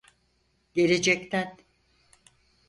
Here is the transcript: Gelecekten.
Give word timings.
Gelecekten. 0.73 1.57